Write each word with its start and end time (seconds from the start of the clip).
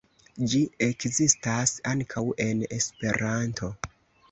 Ĝi 0.53 0.61
ekzistas 0.85 1.75
ankaŭ 1.91 2.25
en 2.49 2.67
Esperanto. 2.81 3.73